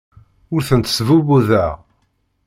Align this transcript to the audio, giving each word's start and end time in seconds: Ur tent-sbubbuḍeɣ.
Ur 0.53 0.61
tent-sbubbuḍeɣ. 0.67 1.73